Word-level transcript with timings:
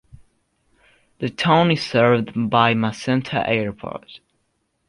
The 1.19 1.29
town 1.29 1.69
is 1.69 1.85
served 1.85 2.31
by 2.49 2.73
Macenta 2.73 3.47
Airport. 3.47 4.19